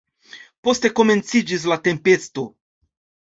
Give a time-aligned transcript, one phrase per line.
[0.67, 2.47] Poste komenciĝis la tempesto.